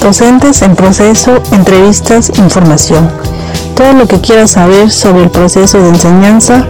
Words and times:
Docentes 0.00 0.62
en 0.62 0.74
proceso, 0.74 1.42
entrevistas, 1.52 2.30
información. 2.38 3.10
Todo 3.74 3.92
lo 3.92 4.06
que 4.06 4.20
quieras 4.20 4.52
saber 4.52 4.90
sobre 4.90 5.24
el 5.24 5.30
proceso 5.30 5.80
de 5.82 5.88
enseñanza 5.88 6.66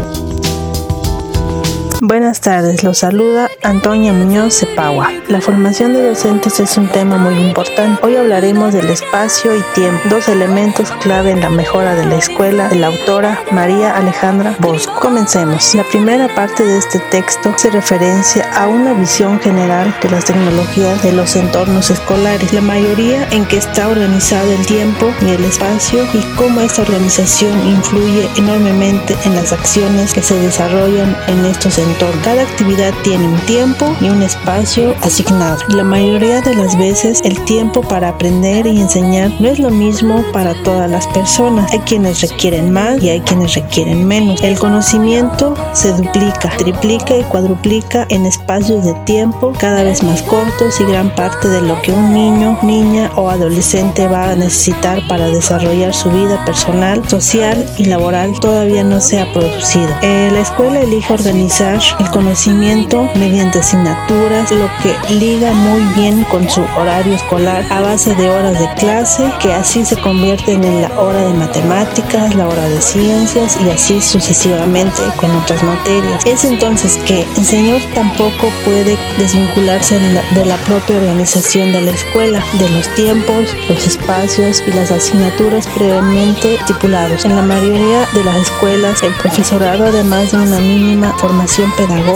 Buenas 2.39 2.63
tardes, 2.63 2.85
los 2.85 2.99
saluda 2.99 3.51
Antonia 3.65 4.13
Muñoz 4.13 4.59
Cepagua. 4.59 5.11
La 5.27 5.41
formación 5.41 5.93
de 5.93 6.07
docentes 6.07 6.61
es 6.61 6.77
un 6.77 6.87
tema 6.87 7.17
muy 7.17 7.35
importante. 7.35 8.01
Hoy 8.07 8.15
hablaremos 8.15 8.73
del 8.73 8.89
espacio 8.91 9.57
y 9.57 9.63
tiempo, 9.75 10.01
dos 10.09 10.29
elementos 10.29 10.89
clave 11.03 11.33
en 11.33 11.41
la 11.41 11.51
mejora 11.51 11.97
de 11.97 12.07
la 12.07 12.15
escuela 12.15 12.69
de 12.69 12.77
la 12.77 12.89
autora 12.89 13.43
María 13.51 13.97
Alejandra 13.97 14.55
Bosco. 14.61 15.01
Comencemos. 15.01 15.75
La 15.75 15.83
primera 15.83 16.33
parte 16.33 16.63
de 16.63 16.79
este 16.79 17.01
texto 17.11 17.53
se 17.57 17.71
referencia 17.71 18.49
a 18.55 18.69
una 18.69 18.93
visión 18.93 19.41
general 19.41 19.93
de 20.01 20.11
las 20.11 20.25
tecnologías 20.25 21.03
de 21.03 21.13
los 21.13 21.35
entornos 21.35 21.91
escolares, 21.91 22.53
la 22.53 22.61
mayoría 22.61 23.27
en 23.33 23.47
que 23.47 23.57
está 23.57 23.89
organizado 23.89 24.53
el 24.53 24.65
tiempo 24.65 25.11
y 25.23 25.31
el 25.31 25.45
espacio 25.45 26.05
y 26.15 26.23
cómo 26.37 26.61
esta 26.61 26.83
organización 26.83 27.67
influye 27.67 28.29
enormemente 28.37 29.17
en 29.25 29.35
las 29.35 29.53
acciones 29.53 30.13
que 30.13 30.23
se 30.23 30.39
desarrollan 30.39 31.17
en 31.27 31.45
estos 31.45 31.79
entornos 31.79 32.28
cada 32.29 32.43
actividad 32.43 32.93
tiene 33.05 33.27
un 33.27 33.41
tiempo 33.47 33.97
y 34.03 34.11
un 34.11 34.23
espacio 34.23 34.95
asignado. 35.01 35.57
La 35.69 35.83
mayoría 35.83 36.43
de 36.43 36.55
las 36.55 36.77
veces 36.77 37.23
el 37.25 37.43
tiempo 37.47 37.81
para 37.81 38.11
aprender 38.11 38.67
y 38.67 38.83
enseñar 38.83 39.31
no 39.41 39.49
es 39.49 39.59
lo 39.59 39.71
mismo 39.71 40.23
para 40.31 40.53
todas 40.63 40.91
las 40.91 41.07
personas. 41.07 41.73
Hay 41.73 41.79
quienes 41.79 42.21
requieren 42.21 42.71
más 42.71 43.03
y 43.03 43.09
hay 43.09 43.21
quienes 43.23 43.55
requieren 43.55 44.07
menos. 44.07 44.43
El 44.43 44.59
conocimiento 44.59 45.55
se 45.73 45.95
duplica, 45.95 46.51
triplica 46.59 47.17
y 47.17 47.23
cuadruplica 47.23 48.07
en 48.11 48.27
espacios 48.27 48.85
de 48.85 48.93
tiempo 49.07 49.55
cada 49.59 49.83
vez 49.83 50.03
más 50.03 50.21
cortos 50.21 50.79
y 50.81 50.85
gran 50.85 51.15
parte 51.15 51.49
de 51.49 51.63
lo 51.63 51.81
que 51.81 51.93
un 51.93 52.13
niño, 52.13 52.59
niña 52.63 53.11
o 53.17 53.31
adolescente 53.31 54.07
va 54.07 54.33
a 54.33 54.37
necesitar 54.37 55.01
para 55.09 55.29
desarrollar 55.29 55.95
su 55.95 56.11
vida 56.11 56.45
personal, 56.45 57.09
social 57.09 57.65
y 57.79 57.87
laboral 57.87 58.39
todavía 58.39 58.85
no 58.85 59.01
se 59.01 59.19
ha 59.19 59.33
producido. 59.33 59.89
Eh, 60.03 60.29
la 60.31 60.41
escuela 60.41 60.81
elige 60.81 61.11
organizar 61.11 61.81
el 61.99 62.11
conocimiento 62.19 63.09
mediante 63.15 63.61
asignaturas, 63.61 64.51
lo 64.51 64.69
que 64.83 65.15
liga 65.15 65.53
muy 65.53 65.81
bien 65.95 66.25
con 66.25 66.51
su 66.51 66.63
horario 66.77 67.15
escolar 67.15 67.65
a 67.71 67.81
base 67.81 68.13
de 68.17 68.29
horas 68.29 68.59
de 68.59 68.69
clase, 68.75 69.33
que 69.41 69.55
así 69.55 69.85
se 69.85 69.97
convierten 70.01 70.65
en 70.65 70.83
la 70.83 71.01
hora 71.01 71.21
de 71.23 71.33
matemáticas, 71.35 72.35
la 72.35 72.49
hora 72.49 72.69
de 72.69 72.81
ciencias 72.81 73.57
y 73.65 73.71
así 73.71 74.01
sucesivamente 74.01 75.01
con 75.21 75.31
otras 75.31 75.63
materias. 75.63 76.27
Es 76.27 76.45
entonces 76.45 76.97
que 77.07 77.25
el 77.37 77.45
señor 77.45 77.81
tampoco 77.95 78.51
puede 78.65 78.99
desvincularse 79.17 80.01
de 80.01 80.45
la 80.45 80.57
propia 80.67 80.97
organización 80.97 81.71
de 81.71 81.83
la 81.83 81.93
escuela, 81.93 82.45
de 82.59 82.69
los 82.71 82.93
tiempos, 82.97 83.55
los 83.69 83.87
espacios 83.87 84.61
y 84.67 84.73
las 84.73 84.91
asignaturas 84.91 85.69
previamente 85.69 86.57
estipulados. 86.57 87.25
En 87.25 87.37
la 87.37 87.43
mayoría 87.43 88.09
de 88.13 88.25
las 88.25 88.39
escuelas, 88.39 89.05
el 89.05 89.15
profesorado, 89.15 89.85
además 89.87 90.33
de 90.33 90.39
una 90.39 90.59
mínima 90.59 91.17
formación 91.17 91.71
pedagógica 91.77 92.08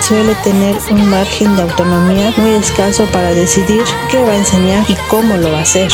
suele 0.00 0.34
tener 0.36 0.76
un 0.90 1.10
margen 1.10 1.54
de 1.56 1.62
autonomía 1.62 2.32
muy 2.36 2.52
escaso 2.52 3.04
para 3.12 3.30
decidir 3.34 3.82
qué 4.10 4.22
va 4.22 4.32
a 4.32 4.36
enseñar 4.36 4.84
y 4.88 4.94
cómo 5.08 5.36
lo 5.36 5.52
va 5.52 5.58
a 5.58 5.62
hacer. 5.62 5.92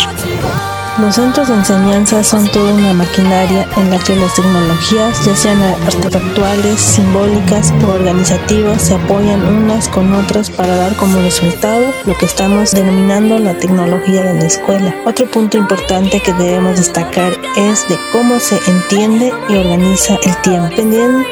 Los 1.00 1.14
centros 1.14 1.48
de 1.48 1.54
enseñanza 1.54 2.22
son 2.22 2.46
toda 2.48 2.74
una 2.74 2.92
maquinaria 2.92 3.66
en 3.78 3.90
la 3.90 3.98
que 3.98 4.14
las 4.16 4.34
tecnologías, 4.34 5.24
ya 5.24 5.34
sean 5.34 5.60
artefactuales, 5.62 6.78
simbólicas 6.78 7.72
o 7.84 7.92
organizativas, 7.92 8.82
se 8.82 8.94
apoyan 8.94 9.42
unas 9.42 9.88
con 9.88 10.12
otras 10.12 10.50
para 10.50 10.76
dar 10.76 10.94
como 10.96 11.20
resultado 11.22 11.86
lo 12.04 12.16
que 12.18 12.26
estamos 12.26 12.72
denominando 12.72 13.38
la 13.38 13.54
tecnología 13.54 14.22
de 14.22 14.34
la 14.34 14.46
escuela. 14.46 14.94
Otro 15.06 15.26
punto 15.26 15.56
importante 15.56 16.20
que 16.20 16.34
debemos 16.34 16.76
destacar 16.76 17.32
es 17.56 17.88
de 17.88 17.98
cómo 18.12 18.38
se 18.38 18.58
entiende 18.70 19.32
y 19.48 19.56
organiza 19.56 20.18
el 20.22 20.36
tiempo. 20.42 20.68
Dependiendo 20.68 21.24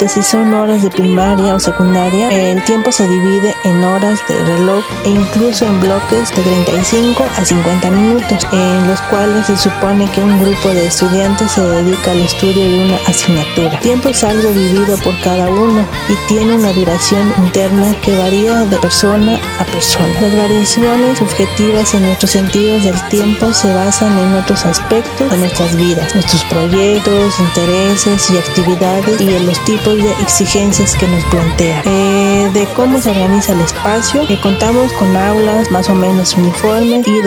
de 0.00 0.08
si 0.08 0.22
son 0.22 0.54
horas 0.54 0.82
de 0.82 0.90
primaria 0.90 1.54
o 1.54 1.60
secundaria, 1.60 2.30
el 2.30 2.64
tiempo 2.64 2.90
se 2.90 3.06
divide 3.06 3.54
en 3.64 3.84
horas 3.84 4.18
de 4.28 4.42
reloj 4.44 4.84
e 5.04 5.10
incluso 5.10 5.66
en 5.66 5.78
bloques 5.80 6.34
de 6.34 6.42
35 6.42 7.24
a 7.36 7.44
50 7.44 7.90
minutos 7.90 8.46
los 8.86 9.00
cuales 9.02 9.46
se 9.46 9.56
supone 9.56 10.10
que 10.10 10.22
un 10.22 10.40
grupo 10.40 10.68
de 10.68 10.86
estudiantes 10.86 11.52
se 11.52 11.60
dedica 11.60 12.12
al 12.12 12.20
estudio 12.20 12.64
de 12.64 12.84
una 12.84 12.96
asignatura. 13.06 13.80
Tiempo 13.80 14.08
es 14.08 14.22
algo 14.24 14.50
vivido 14.50 14.96
por 14.98 15.18
cada 15.20 15.48
uno 15.48 15.86
y 16.08 16.28
tiene 16.28 16.54
una 16.54 16.72
duración 16.72 17.32
interna 17.38 17.94
que 18.02 18.16
varía 18.16 18.64
de 18.64 18.76
persona 18.78 19.40
a 19.58 19.64
persona. 19.64 20.20
Las 20.20 20.36
variaciones 20.36 21.18
subjetivas 21.18 21.94
en 21.94 22.02
nuestros 22.02 22.30
sentidos 22.30 22.84
del 22.84 23.08
tiempo 23.08 23.52
se 23.52 23.72
basan 23.72 24.16
en 24.18 24.34
otros 24.34 24.64
aspectos 24.64 25.30
de 25.30 25.38
nuestras 25.38 25.76
vidas, 25.76 26.14
nuestros 26.14 26.44
proyectos, 26.44 27.38
intereses 27.40 28.30
y 28.30 28.38
actividades 28.38 29.20
y 29.20 29.34
en 29.34 29.46
los 29.46 29.62
tipos 29.64 29.96
de 29.96 30.10
exigencias 30.22 30.94
que 30.94 31.08
nos 31.08 31.24
plantea. 31.24 31.82
Eh, 31.84 32.50
de 32.52 32.66
cómo 32.74 33.00
se 33.00 33.10
organiza 33.10 33.52
el 33.52 33.60
espacio, 33.60 34.26
que 34.26 34.40
contamos 34.40 34.92
con 34.94 35.16
aulas 35.16 35.70
más 35.70 35.88
o 35.88 35.94
menos 35.94 36.34
uniformes 36.34 37.06
y 37.06 37.22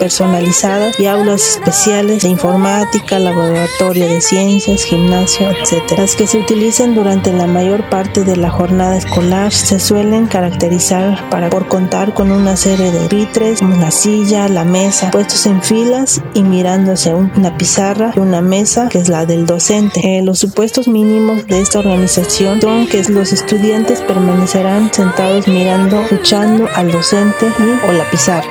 personalizadas 0.00 0.98
y 0.98 1.06
aulas 1.06 1.42
especiales 1.42 2.22
de 2.22 2.30
informática, 2.30 3.20
laboratorio 3.20 4.08
de 4.08 4.20
ciencias, 4.20 4.82
gimnasio, 4.82 5.50
etc. 5.50 5.98
Las 5.98 6.16
que 6.16 6.26
se 6.26 6.38
utilizan 6.38 6.94
durante 6.94 7.32
la 7.32 7.46
mayor 7.46 7.88
parte 7.90 8.24
de 8.24 8.36
la 8.36 8.50
jornada 8.50 8.96
escolar 8.96 9.52
se 9.52 9.78
suelen 9.78 10.26
caracterizar 10.26 11.28
para 11.30 11.50
por 11.50 11.68
contar 11.68 12.14
con 12.14 12.32
una 12.32 12.56
serie 12.56 12.90
de 12.90 13.06
vitres, 13.08 13.60
una 13.60 13.90
silla, 13.90 14.48
la 14.48 14.64
mesa, 14.64 15.10
puestos 15.10 15.46
en 15.46 15.62
filas 15.62 16.22
y 16.34 16.42
mirándose 16.42 17.14
una 17.14 17.56
pizarra 17.56 18.12
y 18.16 18.20
una 18.20 18.40
mesa 18.40 18.88
que 18.88 18.98
es 18.98 19.08
la 19.08 19.26
del 19.26 19.44
docente. 19.44 20.00
Eh, 20.02 20.22
los 20.22 20.38
supuestos 20.38 20.88
mínimos 20.88 21.46
de 21.46 21.60
esta 21.60 21.78
organización 21.78 22.60
son 22.60 22.88
que 22.88 23.02
los 23.10 23.32
estudiantes 23.32 24.00
permanecerán 24.00 24.90
sentados 24.92 25.46
mirando, 25.46 26.00
escuchando 26.00 26.66
al 26.74 26.90
docente 26.90 27.52
y 27.58 27.86
o 27.86 27.92
la 27.92 28.10
pizarra 28.10 28.48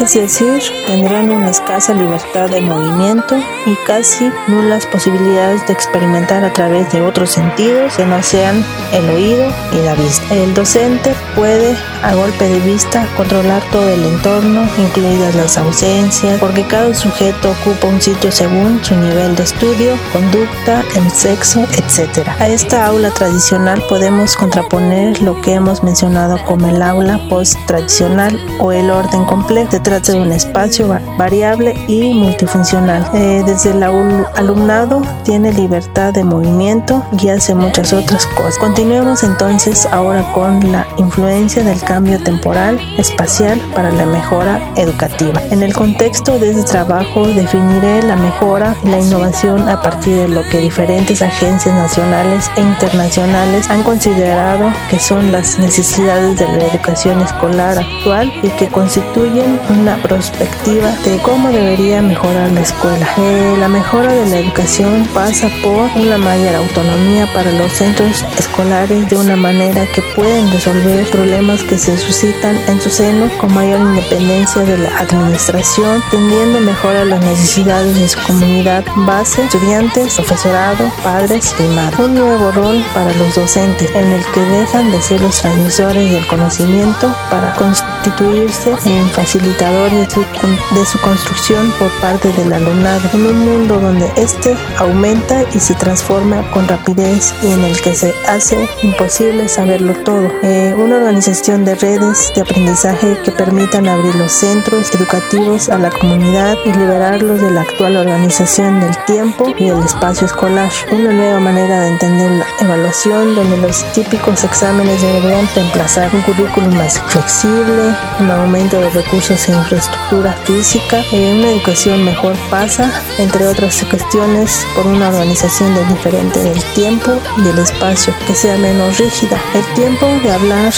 es 0.00 0.14
decir, 0.14 0.62
tendrán 0.86 1.30
una 1.30 1.50
escasa 1.50 1.94
libertad 1.94 2.50
de 2.50 2.60
movimiento 2.60 3.36
y 3.66 3.74
casi 3.86 4.30
nulas 4.46 4.86
posibilidades 4.86 5.66
de 5.66 5.72
experimentar 5.72 6.44
a 6.44 6.52
través 6.52 6.92
de 6.92 7.00
otros 7.00 7.30
sentidos 7.30 7.96
que 7.96 8.04
no 8.04 8.22
sean 8.22 8.64
el 8.92 9.08
oído 9.08 9.52
y 9.72 9.84
la 9.84 9.94
vista. 9.94 10.34
El 10.34 10.54
docente 10.54 11.14
puede 11.36 11.76
a 12.02 12.14
golpe 12.14 12.48
de 12.48 12.58
vista 12.60 13.06
controlar 13.16 13.62
todo 13.70 13.88
el 13.88 14.02
entorno, 14.04 14.62
incluidas 14.78 15.34
las 15.34 15.58
ausencias, 15.58 16.40
porque 16.40 16.66
cada 16.66 16.94
sujeto 16.94 17.50
ocupa 17.50 17.88
un 17.88 18.00
sitio 18.00 18.32
según 18.32 18.82
su 18.82 18.96
nivel 18.96 19.36
de 19.36 19.42
estudio, 19.42 19.94
conducta, 20.12 20.82
el 20.96 21.10
sexo, 21.10 21.60
etc. 21.60 22.26
A 22.40 22.48
esta 22.48 22.86
aula 22.86 23.10
tradicional 23.10 23.82
podemos 23.88 24.34
contraponer 24.34 25.20
lo 25.22 25.40
que 25.42 25.54
hemos 25.54 25.84
mencionado 25.84 26.42
como 26.44 26.68
el 26.68 26.80
aula 26.80 27.20
post-tradicional 27.28 28.40
o 28.58 28.72
el 28.72 28.90
orden 28.90 29.24
completo 29.26 29.80
trata 29.82 30.12
de 30.12 30.20
un 30.20 30.32
espacio 30.32 30.88
variable 31.18 31.74
y 31.86 32.14
multifuncional. 32.14 33.08
Eh, 33.12 33.42
desde 33.44 33.72
el 33.72 33.82
alumnado 33.82 35.02
tiene 35.24 35.52
libertad 35.52 36.14
de 36.14 36.24
movimiento 36.24 37.04
y 37.20 37.28
hace 37.28 37.54
muchas 37.54 37.92
otras 37.92 38.26
cosas. 38.28 38.58
Continuemos 38.58 39.22
entonces 39.22 39.86
ahora 39.86 40.32
con 40.32 40.72
la 40.72 40.86
influencia 40.96 41.25
del 41.26 41.80
cambio 41.82 42.22
temporal 42.22 42.78
espacial 42.98 43.60
para 43.74 43.90
la 43.90 44.06
mejora 44.06 44.72
educativa. 44.76 45.42
En 45.50 45.64
el 45.64 45.74
contexto 45.74 46.38
de 46.38 46.50
este 46.50 46.62
trabajo 46.62 47.26
definiré 47.26 48.00
la 48.04 48.14
mejora 48.14 48.76
y 48.84 48.90
la 48.90 49.00
innovación 49.00 49.68
a 49.68 49.82
partir 49.82 50.16
de 50.18 50.28
lo 50.28 50.44
que 50.44 50.58
diferentes 50.58 51.22
agencias 51.22 51.74
nacionales 51.74 52.48
e 52.56 52.60
internacionales 52.60 53.68
han 53.70 53.82
considerado 53.82 54.72
que 54.88 55.00
son 55.00 55.32
las 55.32 55.58
necesidades 55.58 56.38
de 56.38 56.46
la 56.46 56.64
educación 56.66 57.20
escolar 57.20 57.76
actual 57.76 58.32
y 58.44 58.48
que 58.50 58.68
constituyen 58.68 59.58
una 59.68 59.96
perspectiva 59.96 60.92
de 61.04 61.18
cómo 61.22 61.48
debería 61.48 62.02
mejorar 62.02 62.52
la 62.52 62.60
escuela. 62.60 63.08
Eh, 63.18 63.56
la 63.58 63.66
mejora 63.66 64.12
de 64.12 64.26
la 64.26 64.38
educación 64.38 65.08
pasa 65.12 65.48
por 65.60 65.90
una 66.00 66.18
mayor 66.18 66.54
autonomía 66.54 67.26
para 67.34 67.50
los 67.50 67.72
centros 67.72 68.24
escolares 68.38 69.10
de 69.10 69.16
una 69.16 69.34
manera 69.34 69.86
que 69.92 70.02
pueden 70.14 70.52
resolver 70.52 71.15
problemas 71.16 71.62
que 71.62 71.78
se 71.78 71.96
suscitan 71.96 72.56
en 72.68 72.78
su 72.78 72.90
seno 72.90 73.30
con 73.38 73.54
mayor 73.54 73.80
independencia 73.80 74.60
de 74.62 74.76
la 74.76 74.98
administración, 74.98 76.02
tendiendo 76.10 76.58
a 76.58 76.60
mejorar 76.60 77.06
las 77.06 77.24
necesidades 77.24 77.98
de 77.98 78.06
su 78.06 78.20
comunidad 78.26 78.84
base, 79.06 79.44
estudiantes, 79.44 80.14
profesorado, 80.14 80.90
padres 81.02 81.54
y 81.58 81.62
madres. 81.74 81.98
Un 82.00 82.16
nuevo 82.16 82.52
rol 82.52 82.84
para 82.92 83.14
los 83.14 83.34
docentes 83.34 83.90
en 83.94 84.12
el 84.12 84.22
que 84.34 84.40
dejan 84.40 84.90
de 84.90 85.00
ser 85.00 85.22
los 85.22 85.40
transmisores 85.40 86.12
del 86.12 86.26
conocimiento 86.26 87.10
para 87.30 87.54
constituirse 87.54 88.74
en 88.84 89.08
facilitadores 89.08 90.08
de 90.08 90.84
su, 90.84 90.98
construcción 90.98 91.72
por 91.78 91.90
parte 92.02 92.30
del 92.32 92.52
alumnado, 92.52 93.08
en 93.14 93.26
un 93.26 93.38
mundo 93.38 93.80
donde 93.80 94.12
este 94.16 94.54
aumenta 94.76 95.44
y 95.54 95.60
se 95.60 95.74
transforma 95.76 96.42
con 96.50 96.68
rapidez 96.68 97.32
y 97.42 97.52
en 97.52 97.64
el 97.64 97.80
que 97.80 97.94
se 97.94 98.12
hace 98.28 98.68
imposible 98.82 99.48
saberlo 99.48 99.94
todo. 100.04 100.30
Eh, 100.42 100.74
uno 100.76 101.05
organización 101.06 101.64
de 101.64 101.76
redes 101.76 102.32
de 102.34 102.40
aprendizaje 102.40 103.16
que 103.24 103.30
permitan 103.30 103.86
abrir 103.86 104.12
los 104.16 104.32
centros 104.32 104.92
educativos 104.92 105.68
a 105.68 105.78
la 105.78 105.88
comunidad 105.88 106.56
y 106.64 106.72
liberarlos 106.72 107.40
de 107.40 107.52
la 107.52 107.60
actual 107.60 107.96
organización 107.96 108.80
del 108.80 108.96
tiempo 109.04 109.54
y 109.56 109.68
el 109.68 109.78
espacio 109.84 110.26
escolar. 110.26 110.68
Una 110.90 111.12
nueva 111.12 111.38
manera 111.38 111.82
de 111.82 111.90
entender 111.90 112.32
la 112.32 112.46
evaluación 112.60 113.36
donde 113.36 113.56
los 113.58 113.84
típicos 113.92 114.42
exámenes 114.42 115.00
deberían 115.00 115.48
reemplazar 115.54 116.12
un 116.12 116.22
currículum 116.22 116.74
más 116.76 116.98
flexible, 116.98 117.94
un 118.18 118.30
aumento 118.32 118.80
de 118.80 118.90
recursos 118.90 119.48
e 119.48 119.52
infraestructura 119.52 120.32
física, 120.44 121.04
eh, 121.12 121.34
una 121.38 121.50
educación 121.50 122.04
mejor 122.04 122.34
pasa, 122.50 122.90
entre 123.18 123.46
otras 123.46 123.84
cuestiones, 123.84 124.66
por 124.74 124.88
una 124.88 125.08
organización 125.08 125.72
de 125.72 125.84
diferente 125.84 126.42
del 126.42 126.64
tiempo 126.74 127.12
y 127.44 127.48
el 127.48 127.58
espacio 127.60 128.12
que 128.26 128.34
sea 128.34 128.58
menos 128.58 128.98
rígida. 128.98 129.40
El 129.54 129.64
tiempo 129.74 130.06
de 130.24 130.32
hablar 130.32 130.72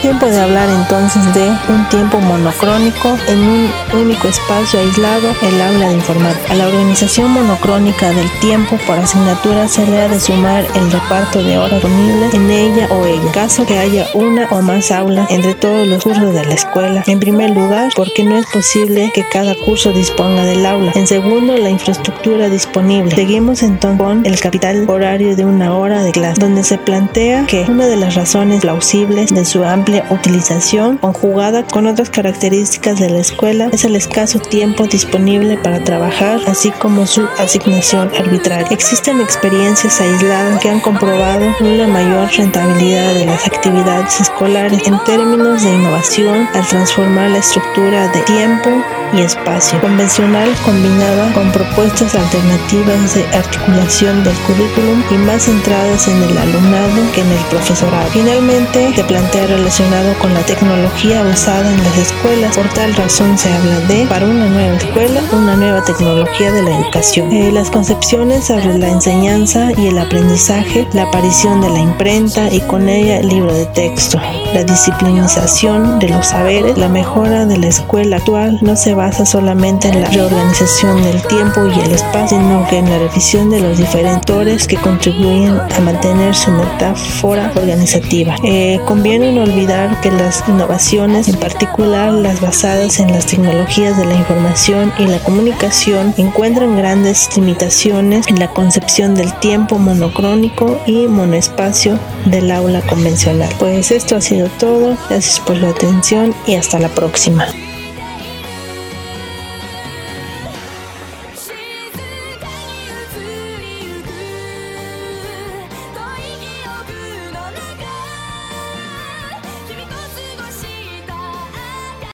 Tiempo 0.00 0.26
de 0.26 0.40
hablar 0.40 0.68
entonces 0.70 1.22
de 1.34 1.50
un 1.68 1.86
tiempo 1.90 2.20
monocrónico 2.20 3.18
en 3.28 3.38
un 3.38 3.70
único 3.92 4.28
espacio 4.28 4.80
aislado, 4.80 5.34
el 5.42 5.60
aula 5.60 5.88
de 5.88 5.94
informática. 5.94 6.52
A 6.52 6.56
la 6.56 6.68
organización 6.68 7.30
monocrónica 7.32 8.10
del 8.10 8.30
tiempo 8.40 8.78
por 8.86 8.98
asignatura 8.98 9.68
se 9.68 9.86
le 9.86 10.00
ha 10.00 10.08
de 10.08 10.18
sumar 10.18 10.64
el 10.74 10.90
reparto 10.90 11.42
de 11.42 11.58
horas 11.58 11.82
disponibles 11.82 12.32
en 12.32 12.50
ella 12.50 12.88
o 12.90 13.04
ella, 13.04 13.32
caso 13.32 13.66
que 13.66 13.78
haya 13.78 14.06
una 14.14 14.46
o 14.50 14.62
más 14.62 14.90
aulas 14.90 15.30
entre 15.30 15.54
todos 15.54 15.86
los 15.86 16.02
cursos 16.02 16.32
de 16.32 16.46
la 16.46 16.54
escuela. 16.54 17.04
En 17.06 17.20
primer 17.20 17.50
lugar, 17.50 17.92
porque 17.94 18.24
no 18.24 18.36
es 18.36 18.46
posible 18.46 19.10
que 19.12 19.24
cada 19.28 19.54
curso 19.54 19.92
disponga 19.92 20.44
del 20.44 20.64
aula. 20.64 20.92
En 20.94 21.06
segundo, 21.06 21.56
la 21.56 21.68
infraestructura 21.68 22.48
disponible. 22.48 23.14
Seguimos 23.14 23.62
entonces 23.62 24.00
con 24.00 24.24
el 24.24 24.40
capital 24.40 24.88
horario 24.88 25.36
de 25.36 25.44
una 25.44 25.74
hora 25.74 26.02
de 26.02 26.12
clase, 26.12 26.40
donde 26.40 26.62
se 26.64 26.78
plantea 26.78 27.44
que 27.46 27.66
una 27.68 27.86
de 27.86 27.96
las 27.96 28.14
razones 28.14 28.62
plausibles 28.62 29.34
de 29.34 29.44
su 29.44 29.64
utilización 30.10 30.98
conjugada 30.98 31.64
con 31.66 31.86
otras 31.86 32.10
características 32.10 32.98
de 32.98 33.10
la 33.10 33.18
escuela 33.18 33.68
es 33.72 33.84
el 33.84 33.96
escaso 33.96 34.38
tiempo 34.38 34.86
disponible 34.86 35.56
para 35.58 35.82
trabajar, 35.82 36.40
así 36.46 36.70
como 36.70 37.06
su 37.06 37.26
asignación 37.38 38.10
arbitraria. 38.18 38.68
Existen 38.70 39.20
experiencias 39.20 40.00
aisladas 40.00 40.60
que 40.60 40.70
han 40.70 40.80
comprobado 40.80 41.46
una 41.60 41.86
mayor 41.86 42.30
rentabilidad 42.30 43.14
de 43.14 43.26
las 43.26 43.46
actividades 43.46 44.20
escolares 44.20 44.86
en 44.86 44.98
términos 45.04 45.62
de 45.62 45.70
innovación 45.70 46.48
al 46.54 46.66
transformar 46.66 47.30
la 47.30 47.38
estructura 47.38 48.08
de 48.08 48.20
tiempo 48.22 48.70
y 49.12 49.20
espacio 49.20 49.80
convencional 49.80 50.48
combinada 50.64 51.32
con 51.32 51.50
propuestas 51.52 52.14
alternativas 52.14 53.14
de 53.14 53.24
articulación 53.36 54.22
del 54.24 54.34
currículum 54.46 55.02
y 55.10 55.14
más 55.14 55.44
centradas 55.44 56.08
en 56.08 56.22
el 56.22 56.38
alumnado 56.38 57.12
que 57.14 57.20
en 57.20 57.30
el 57.30 57.44
profesorado. 57.50 58.08
Finalmente, 58.10 58.92
se 58.94 59.04
plantea 59.04 59.46
relacionado 59.46 60.14
con 60.18 60.32
la 60.34 60.40
tecnología 60.40 61.22
usada 61.22 61.70
en 61.70 61.82
las 61.82 61.98
escuelas. 61.98 62.56
Por 62.56 62.68
tal 62.68 62.94
razón 62.94 63.36
se 63.38 63.52
habla 63.52 63.80
de, 63.80 64.06
para 64.06 64.26
una 64.26 64.46
nueva 64.46 64.76
escuela, 64.76 65.20
una 65.32 65.56
nueva 65.56 65.82
tecnología 65.84 66.52
de 66.52 66.62
la 66.62 66.78
educación. 66.78 67.32
Eh, 67.32 67.52
las 67.52 67.70
concepciones 67.70 68.46
sobre 68.46 68.78
la 68.78 68.88
enseñanza 68.88 69.70
y 69.76 69.88
el 69.88 69.98
aprendizaje, 69.98 70.86
la 70.92 71.04
aparición 71.04 71.60
de 71.60 71.70
la 71.70 71.78
imprenta 71.78 72.52
y 72.52 72.60
con 72.60 72.88
ella 72.88 73.18
el 73.18 73.28
libro 73.28 73.52
de 73.52 73.66
texto, 73.66 74.20
la 74.54 74.64
disciplinización 74.64 75.98
de 75.98 76.08
los 76.08 76.28
saberes, 76.28 76.76
la 76.76 76.88
mejora 76.88 77.46
de 77.46 77.56
la 77.56 77.68
escuela 77.68 78.16
actual 78.16 78.58
no 78.60 78.76
se 78.76 78.94
basa 79.00 79.24
solamente 79.24 79.88
en 79.88 80.02
la 80.02 80.10
reorganización 80.10 81.02
del 81.02 81.22
tiempo 81.22 81.66
y 81.66 81.80
el 81.80 81.92
espacio, 81.92 82.38
sino 82.38 82.66
que 82.68 82.76
en 82.76 82.90
la 82.90 82.98
revisión 82.98 83.48
de 83.48 83.58
los 83.58 83.78
diferentes 83.78 84.66
que 84.66 84.76
contribuyen 84.76 85.58
a 85.58 85.80
mantener 85.80 86.34
su 86.34 86.50
metáfora 86.50 87.50
organizativa. 87.56 88.36
Eh, 88.44 88.78
conviene 88.84 89.32
no 89.32 89.44
olvidar 89.44 89.98
que 90.02 90.10
las 90.10 90.44
innovaciones, 90.46 91.28
en 91.28 91.36
particular 91.36 92.12
las 92.12 92.42
basadas 92.42 93.00
en 93.00 93.10
las 93.10 93.24
tecnologías 93.24 93.96
de 93.96 94.04
la 94.04 94.16
información 94.16 94.92
y 94.98 95.06
la 95.06 95.18
comunicación, 95.20 96.12
encuentran 96.18 96.76
grandes 96.76 97.34
limitaciones 97.34 98.26
en 98.28 98.38
la 98.38 98.48
concepción 98.48 99.14
del 99.14 99.32
tiempo 99.38 99.78
monocrónico 99.78 100.78
y 100.84 101.06
monoespacio 101.06 101.98
del 102.26 102.50
aula 102.50 102.82
convencional. 102.82 103.48
Pues 103.58 103.92
esto 103.92 104.16
ha 104.16 104.20
sido 104.20 104.48
todo, 104.58 104.94
gracias 105.08 105.40
por 105.40 105.56
la 105.56 105.70
atención 105.70 106.34
y 106.46 106.56
hasta 106.56 106.78
la 106.78 106.90
próxima. 106.90 107.46